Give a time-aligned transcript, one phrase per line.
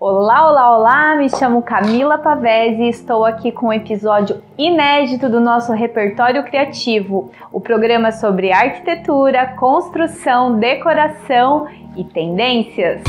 [0.00, 1.16] Olá, olá, olá!
[1.16, 7.32] Me chamo Camila Pavese e estou aqui com um episódio inédito do nosso repertório criativo,
[7.52, 11.66] o programa sobre arquitetura, construção, decoração
[11.96, 13.02] e tendências.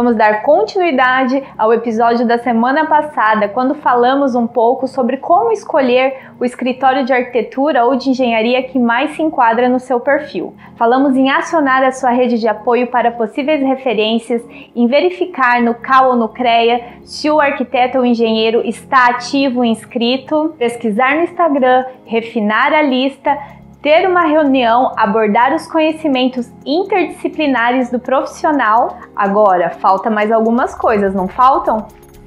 [0.00, 6.30] Vamos dar continuidade ao episódio da semana passada, quando falamos um pouco sobre como escolher
[6.40, 10.54] o escritório de arquitetura ou de engenharia que mais se enquadra no seu perfil.
[10.76, 14.42] Falamos em acionar a sua rede de apoio para possíveis referências,
[14.74, 19.68] em verificar no CAL ou no CREA se o arquiteto ou engenheiro está ativo e
[19.68, 23.36] inscrito, pesquisar no Instagram, refinar a lista
[23.82, 28.98] ter uma reunião, abordar os conhecimentos interdisciplinares do profissional.
[29.16, 31.86] Agora, falta mais algumas coisas, não faltam?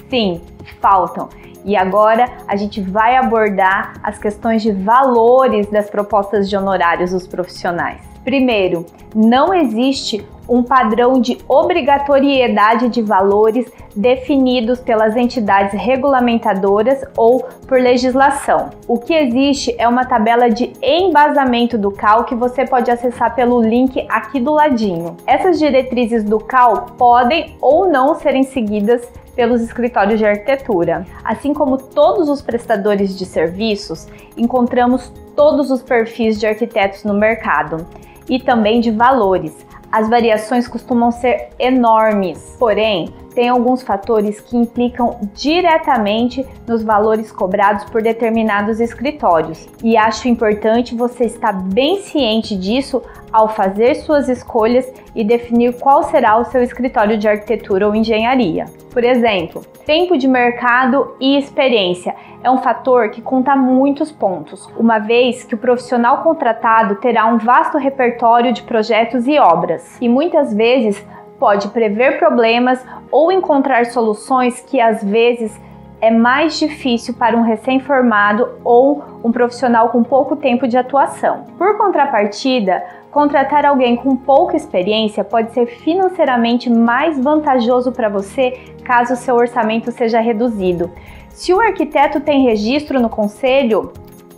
[0.09, 0.41] Sim,
[0.81, 1.29] faltam.
[1.65, 7.25] E agora a gente vai abordar as questões de valores das propostas de honorários dos
[7.25, 8.01] profissionais.
[8.23, 8.85] Primeiro,
[9.15, 18.69] não existe um padrão de obrigatoriedade de valores definidos pelas entidades regulamentadoras ou por legislação.
[18.87, 23.61] O que existe é uma tabela de embasamento do CAL que você pode acessar pelo
[23.61, 25.15] link aqui do ladinho.
[25.25, 31.05] Essas diretrizes do CAL podem ou não serem seguidas pelos escritórios de arquitetura.
[31.23, 37.85] Assim como todos os prestadores de serviços, encontramos todos os perfis de arquitetos no mercado
[38.29, 39.53] e também de valores
[39.93, 42.55] as variações costumam ser enormes.
[42.57, 50.27] Porém, tem alguns fatores que implicam diretamente nos valores cobrados por determinados escritórios, e acho
[50.27, 53.03] importante você estar bem ciente disso
[53.33, 58.65] ao fazer suas escolhas e definir qual será o seu escritório de arquitetura ou engenharia.
[58.91, 64.99] Por exemplo, tempo de mercado e experiência é um fator que conta muitos pontos, uma
[64.99, 70.53] vez que o profissional contratado terá um vasto repertório de projetos e obras, e muitas
[70.53, 71.03] vezes
[71.39, 75.59] pode prever problemas ou encontrar soluções que às vezes
[75.99, 81.45] é mais difícil para um recém-formado ou um profissional com pouco tempo de atuação.
[81.57, 89.15] Por contrapartida, Contratar alguém com pouca experiência pode ser financeiramente mais vantajoso para você caso
[89.15, 90.89] seu orçamento seja reduzido.
[91.29, 93.93] Se o arquiteto tem registro no conselho,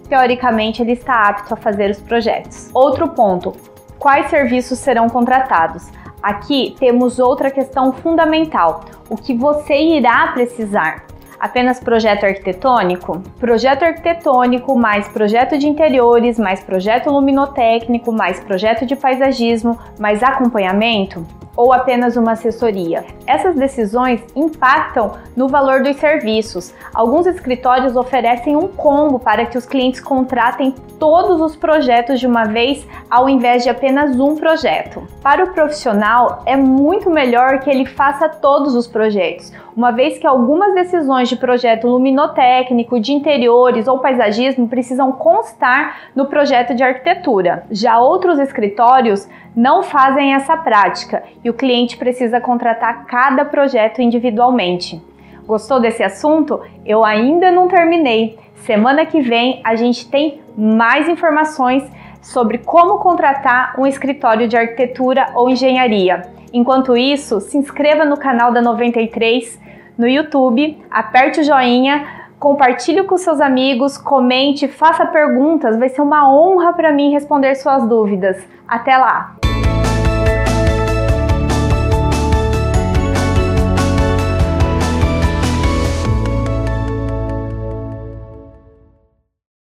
[0.09, 2.69] teoricamente ele está apto a fazer os projetos.
[2.73, 3.53] Outro ponto:
[3.97, 5.89] quais serviços serão contratados?
[6.21, 11.05] Aqui temos outra questão fundamental: o que você irá precisar.
[11.45, 13.21] Apenas projeto arquitetônico?
[13.39, 21.23] Projeto arquitetônico, mais projeto de interiores, mais projeto luminotécnico, mais projeto de paisagismo, mais acompanhamento?
[21.55, 23.05] Ou apenas uma assessoria.
[23.25, 26.73] Essas decisões impactam no valor dos serviços.
[26.93, 32.45] Alguns escritórios oferecem um combo para que os clientes contratem todos os projetos de uma
[32.45, 35.07] vez ao invés de apenas um projeto.
[35.21, 40.25] Para o profissional, é muito melhor que ele faça todos os projetos, uma vez que
[40.25, 47.65] algumas decisões de projeto luminotécnico, de interiores ou paisagismo precisam constar no projeto de arquitetura.
[47.69, 54.99] Já outros escritórios não fazem essa prática e o cliente precisa contratar cada projeto individualmente.
[55.45, 56.59] Gostou desse assunto?
[56.83, 58.39] Eu ainda não terminei.
[58.65, 61.83] Semana que vem a gente tem mais informações
[62.19, 66.23] sobre como contratar um escritório de arquitetura ou engenharia.
[66.51, 69.61] Enquanto isso, se inscreva no canal da 93
[69.95, 72.07] no YouTube, aperte o joinha,
[72.39, 77.87] compartilhe com seus amigos, comente, faça perguntas, vai ser uma honra para mim responder suas
[77.87, 78.43] dúvidas.
[78.67, 79.35] Até lá!